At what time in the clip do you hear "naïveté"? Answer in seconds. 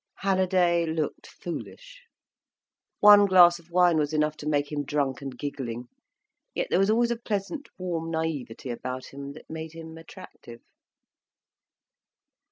8.11-8.73